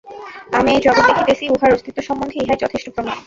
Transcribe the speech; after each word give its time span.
আমি 0.57 0.69
এই 0.71 0.81
জগৎ 0.81 1.03
দেখিতেছি, 1.09 1.43
উহার 1.47 1.71
অস্তিত্ব 1.73 1.99
সম্বন্ধে 2.07 2.35
ইহাই 2.37 2.61
যথেষ্ট 2.63 2.87
প্রমাণ। 2.95 3.15